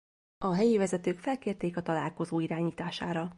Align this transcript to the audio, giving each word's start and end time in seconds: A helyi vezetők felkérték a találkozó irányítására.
A 0.37 0.53
helyi 0.53 0.77
vezetők 0.77 1.19
felkérték 1.19 1.77
a 1.77 1.81
találkozó 1.81 2.39
irányítására. 2.39 3.29